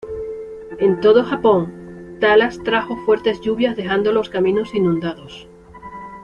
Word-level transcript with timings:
En 0.79 0.99
todo 0.99 1.23
Japón, 1.23 2.17
Talas 2.19 2.57
trajo 2.63 2.97
fuertes 3.05 3.39
lluvias 3.39 3.75
dejando 3.77 4.11
los 4.11 4.29
caminos 4.29 4.73
inundados. 4.73 5.47